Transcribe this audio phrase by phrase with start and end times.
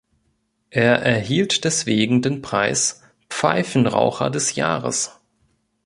[0.71, 5.19] Er erhielt deswegen den Preis "Pfeifenraucher des Jahres".